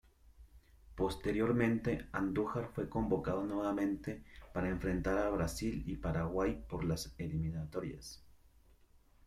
Posteriormente, 0.95 2.07
Andújar 2.13 2.71
fue 2.73 2.89
convocado 2.89 3.43
nuevamente 3.43 4.23
para 4.51 4.67
enfrentar 4.69 5.19
a 5.19 5.29
Brasil 5.29 5.83
y 5.85 5.97
Paraguay 5.97 6.59
por 6.67 6.83
las 6.83 7.13
eliminatorias. 7.19 8.19